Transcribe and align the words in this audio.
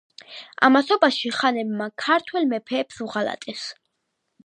ამასობაში 0.67 1.31
ხანებმა 1.35 1.89
ქართველ 2.07 2.51
მეფეებს 2.57 3.07
უღალატეს. 3.09 3.71